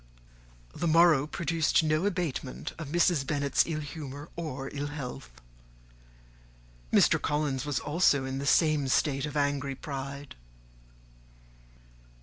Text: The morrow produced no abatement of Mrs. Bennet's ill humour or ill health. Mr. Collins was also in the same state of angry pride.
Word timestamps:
The 0.73 0.87
morrow 0.87 1.27
produced 1.27 1.83
no 1.83 2.07
abatement 2.07 2.73
of 2.79 2.87
Mrs. 2.87 3.23
Bennet's 3.27 3.67
ill 3.67 3.81
humour 3.81 4.29
or 4.35 4.67
ill 4.73 4.87
health. 4.87 5.29
Mr. 6.91 7.21
Collins 7.21 7.67
was 7.67 7.79
also 7.79 8.25
in 8.25 8.39
the 8.39 8.47
same 8.47 8.87
state 8.87 9.27
of 9.27 9.37
angry 9.37 9.75
pride. 9.75 10.33